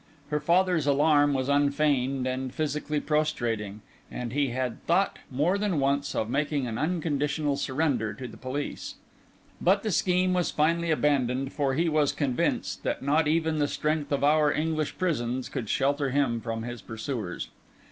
Her 0.31 0.39
father's 0.39 0.87
alarm 0.87 1.35
was 1.35 1.47
unfeigned 1.47 2.25
and 2.25 2.51
physically 2.51 2.99
prostrating, 2.99 3.81
and 4.09 4.33
he 4.33 4.47
had 4.47 4.83
thought 4.87 5.19
more 5.29 5.59
than 5.59 5.79
once 5.79 6.15
of 6.15 6.27
making 6.27 6.65
an 6.65 6.79
unconditional 6.79 7.55
surrender 7.55 8.11
to 8.15 8.27
the 8.27 8.35
police. 8.35 8.95
But 9.61 9.83
the 9.83 9.91
scheme 9.91 10.33
was 10.33 10.49
finally 10.49 10.89
abandoned, 10.89 11.53
for 11.53 11.75
he 11.75 11.87
was 11.87 12.13
convinced 12.13 12.81
that 12.81 13.03
not 13.03 13.27
even 13.27 13.59
the 13.59 13.67
strength 13.67 14.11
of 14.11 14.23
our 14.23 14.51
English 14.51 14.97
prisons 14.97 15.49
could 15.49 15.69
shelter 15.69 16.09
him 16.09 16.41
from 16.41 16.63
his 16.63 16.81
pursuers. 16.81 17.49